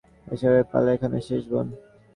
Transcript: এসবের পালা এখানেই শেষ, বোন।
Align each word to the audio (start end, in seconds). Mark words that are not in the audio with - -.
এসবের 0.27 0.65
পালা 0.71 0.89
এখানেই 0.95 1.23
শেষ, 1.27 1.43
বোন। 1.51 1.67